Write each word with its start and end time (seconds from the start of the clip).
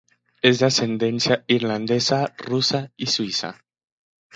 Es 0.41 0.57
de 0.57 0.65
ascendencia 0.65 1.43
irlandesa, 1.47 2.33
rusa 2.35 2.91
y 2.97 3.05
suiza. 3.05 3.63